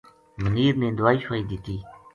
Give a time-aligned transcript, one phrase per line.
[0.41, 1.75] منیر نے دوائی شوائی دِتی